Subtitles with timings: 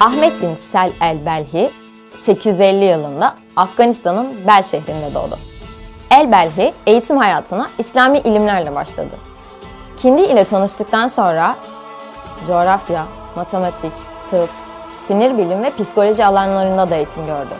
[0.00, 1.70] Ahmet bin Sel el-Belhi
[2.20, 5.38] 850 yılında Afganistan'ın Bel şehrinde doğdu.
[6.10, 9.14] El-Belhi eğitim hayatına İslami ilimlerle başladı.
[9.96, 11.56] Kindi ile tanıştıktan sonra
[12.46, 13.06] coğrafya,
[13.36, 13.92] matematik,
[14.30, 14.48] tıp,
[15.06, 17.54] sinir bilim ve psikoloji alanlarında da eğitim gördü.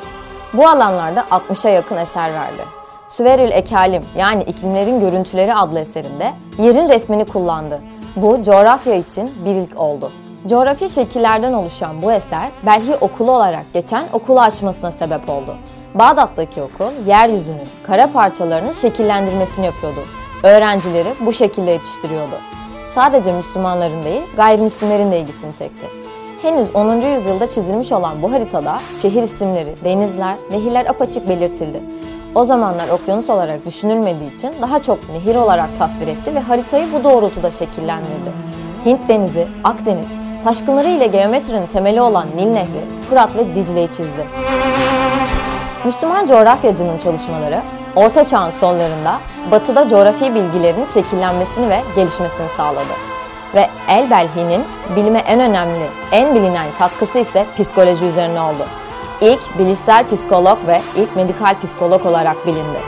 [0.53, 2.65] Bu alanlarda 60'a yakın eser verdi.
[3.09, 7.81] Süverül Ekalim yani iklimlerin görüntüleri adlı eserinde yerin resmini kullandı.
[8.17, 10.11] Bu coğrafya için bir ilk oldu.
[10.47, 15.57] Coğrafi şekillerden oluşan bu eser Belhi okulu olarak geçen okulu açmasına sebep oldu.
[15.95, 20.01] Bağdat'taki okul yeryüzünün kara parçalarının şekillendirmesini yapıyordu.
[20.43, 22.35] Öğrencileri bu şekilde yetiştiriyordu.
[22.95, 25.87] Sadece Müslümanların değil gayrimüslimlerin de ilgisini çekti.
[26.43, 27.01] Henüz 10.
[27.01, 31.81] yüzyılda çizilmiş olan bu haritada şehir isimleri, denizler, nehirler apaçık belirtildi.
[32.35, 37.05] O zamanlar okyanus olarak düşünülmediği için daha çok nehir olarak tasvir etti ve haritayı bu
[37.05, 38.31] doğrultuda şekillendirdi.
[38.87, 40.09] Hint Denizi, Akdeniz,
[40.45, 44.27] taşkınları ile geometrinin temeli olan Nil Nehri, Fırat ve Dicle'yi çizdi.
[45.85, 47.63] Müslüman coğrafyacının çalışmaları,
[47.97, 49.19] Orta Çağ'ın sonlarında
[49.51, 52.93] batıda coğrafi bilgilerin şekillenmesini ve gelişmesini sağladı.
[53.55, 54.65] Ve El-Belhi'nin
[54.97, 58.67] bilime en önemli, en bilinen katkısı ise psikoloji üzerine oldu.
[59.21, 62.79] İlk bilişsel psikolog ve ilk medikal psikolog olarak bilindi.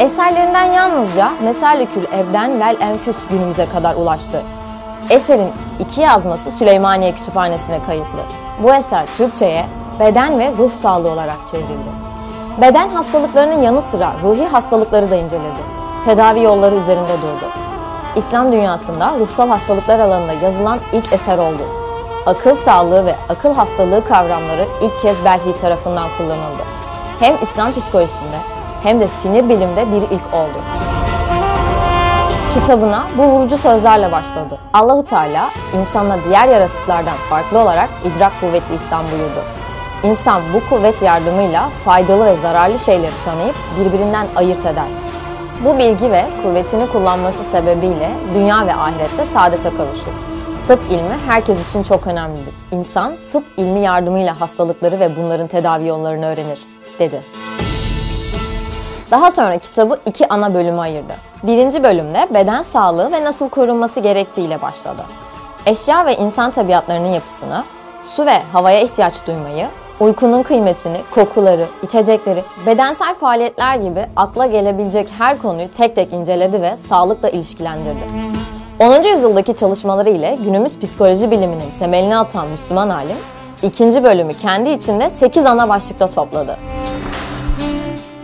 [0.00, 4.42] Eserlerinden yalnızca Mesalükül Evden vel Enfüs günümüze kadar ulaştı.
[5.10, 8.18] Eserin iki yazması Süleymaniye Kütüphanesi'ne kayıtlı.
[8.62, 9.66] Bu eser Türkçe'ye
[10.00, 11.90] beden ve ruh sağlığı olarak çevrildi.
[12.60, 15.60] Beden hastalıklarının yanı sıra ruhi hastalıkları da inceledi.
[16.04, 17.52] Tedavi yolları üzerinde durdu.
[18.16, 21.62] İslam dünyasında ruhsal hastalıklar alanında yazılan ilk eser oldu.
[22.26, 26.62] Akıl sağlığı ve akıl hastalığı kavramları ilk kez Belhi tarafından kullanıldı.
[27.20, 28.38] Hem İslam psikolojisinde
[28.82, 30.87] hem de sinir bilimde bir ilk oldu.
[32.60, 34.58] Kitabına bu vurucu sözlerle başladı.
[34.72, 39.42] Allahu Teala insanla diğer yaratıklardan farklı olarak idrak kuvveti ihsan buyurdu.
[40.02, 44.86] İnsan bu kuvvet yardımıyla faydalı ve zararlı şeyleri tanıyıp birbirinden ayırt eder.
[45.64, 50.12] Bu bilgi ve kuvvetini kullanması sebebiyle dünya ve ahirette saadete kavuşur.
[50.66, 52.54] Tıp ilmi herkes için çok önemlidir.
[52.72, 56.58] İnsan tıp ilmi yardımıyla hastalıkları ve bunların tedavi yollarını öğrenir,
[56.98, 57.20] dedi.
[59.10, 61.12] Daha sonra kitabı iki ana bölüme ayırdı.
[61.42, 65.02] Birinci bölümde beden sağlığı ve nasıl korunması gerektiğiyle başladı.
[65.66, 67.64] Eşya ve insan tabiatlarının yapısını,
[68.16, 69.66] su ve havaya ihtiyaç duymayı,
[70.00, 76.76] uykunun kıymetini, kokuları, içecekleri, bedensel faaliyetler gibi akla gelebilecek her konuyu tek tek inceledi ve
[76.76, 78.04] sağlıkla ilişkilendirdi.
[78.78, 79.02] 10.
[79.02, 83.16] yüzyıldaki çalışmaları ile günümüz psikoloji biliminin temelini atan Müslüman alim,
[83.62, 86.56] ikinci bölümü kendi içinde 8 ana başlıkta topladı.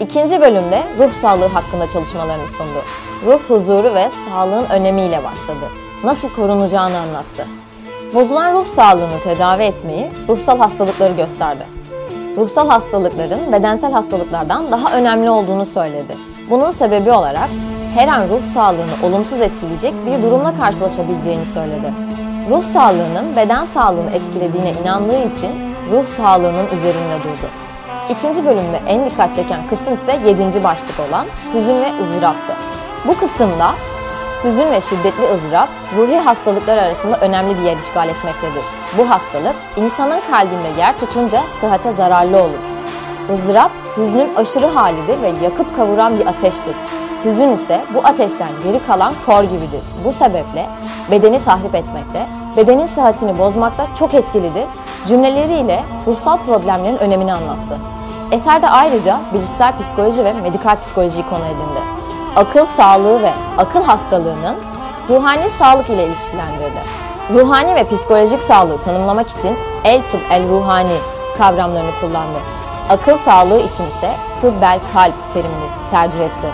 [0.01, 2.83] İkinci bölümde ruh sağlığı hakkında çalışmalarını sundu.
[3.27, 5.71] Ruh huzuru ve sağlığın önemiyle başladı.
[6.05, 7.47] Nasıl korunacağını anlattı.
[8.15, 11.65] Bozulan ruh sağlığını tedavi etmeyi, ruhsal hastalıkları gösterdi.
[12.37, 16.17] Ruhsal hastalıkların bedensel hastalıklardan daha önemli olduğunu söyledi.
[16.51, 17.49] Bunun sebebi olarak
[17.95, 21.93] her an ruh sağlığını olumsuz etkileyecek bir durumla karşılaşabileceğini söyledi.
[22.51, 25.51] Ruh sağlığının beden sağlığını etkilediğine inandığı için
[25.93, 27.64] ruh sağlığının üzerinde durdu.
[28.11, 32.53] İkinci bölümde en dikkat çeken kısım ise yedinci başlık olan hüzün ve ızdıraptı.
[33.09, 33.71] Bu kısımda
[34.45, 38.63] hüzün ve şiddetli ızdırap ruhi hastalıklar arasında önemli bir yer işgal etmektedir.
[38.99, 42.59] Bu hastalık insanın kalbinde yer tutunca sıhhate zararlı olur.
[43.35, 46.75] Izdırap hüznün aşırı halidir ve yakıp kavuran bir ateştir.
[47.25, 49.81] Hüzün ise bu ateşten geri kalan kor gibidir.
[50.05, 50.67] Bu sebeple
[51.11, 52.27] bedeni tahrip etmekte,
[52.57, 54.65] bedenin sıhhatini bozmakta çok etkilidir.
[55.07, 57.79] Cümleleriyle ruhsal problemlerin önemini anlattı.
[58.33, 61.81] Eserde ayrıca bilişsel psikoloji ve medikal psikolojiyi konu edindi.
[62.37, 64.57] Akıl sağlığı ve akıl hastalığının
[65.09, 66.81] ruhani sağlık ile ilişkilendirdi.
[67.35, 70.97] Ruhani ve psikolojik sağlığı tanımlamak için el tıp el ruhani
[71.39, 72.39] kavramlarını kullandı.
[72.89, 74.11] Akıl sağlığı için ise
[74.41, 76.47] tıbbel kalp terimini tercih etti.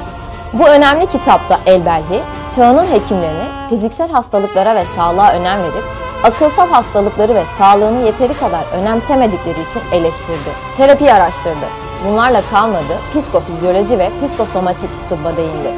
[0.52, 2.20] Bu önemli kitapta Elbelhi,
[2.56, 9.60] çağının hekimlerini fiziksel hastalıklara ve sağlığa önem verip akılsal hastalıkları ve sağlığını yeteri kadar önemsemedikleri
[9.70, 10.50] için eleştirdi.
[10.76, 11.66] Terapi araştırdı.
[12.08, 15.74] Bunlarla kalmadı, psikofizyoloji ve psikosomatik tıbba değindi.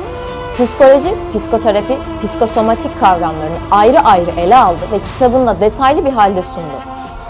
[0.55, 6.77] Psikoloji, psikoterapi, psikosomatik kavramlarını ayrı ayrı ele aldı ve kitabında detaylı bir halde sundu.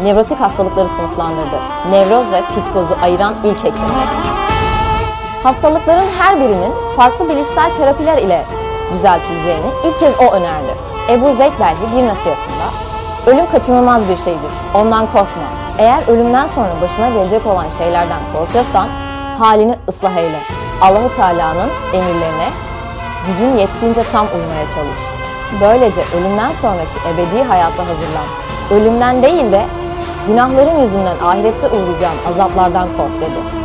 [0.02, 1.56] Nevrotik hastalıkları sınıflandırdı.
[1.90, 3.84] Nevroz ve psikozu ayıran ilk hekim.
[5.42, 8.46] Hastalıkların her birinin farklı bilişsel terapiler ile
[8.94, 10.74] düzeltileceğini ilk kez o önerdi.
[11.08, 12.66] Ebu Zeyd Belhi bir nasihatında,
[13.26, 15.42] Ölüm kaçınılmaz bir şeydir, ondan korkma.
[15.78, 18.88] Eğer ölümden sonra başına gelecek olan şeylerden korkuyorsan,
[19.38, 20.38] halini ıslah eyle.
[20.80, 22.48] Allahu Teala'nın emirlerine
[23.26, 25.00] gücün yettiğince tam uymaya çalış.
[25.60, 28.26] Böylece ölümden sonraki ebedi hayata hazırlan.
[28.70, 29.64] Ölümden değil de
[30.26, 33.61] Günahların yüzünden ahirette uğrayacağın azaplardan kork dedi.